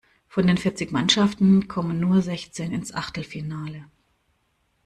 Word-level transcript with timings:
Von 0.27 0.47
den 0.47 0.57
vierzig 0.57 0.91
Mannschaften 0.91 1.67
kommen 1.67 1.99
nur 1.99 2.23
sechzehn 2.23 2.71
ins 2.71 2.91
Achtelfinale. 2.91 3.85